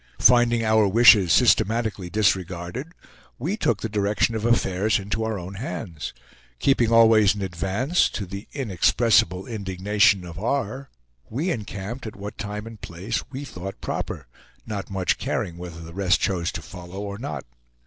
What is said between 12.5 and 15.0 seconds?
and place we thought proper, not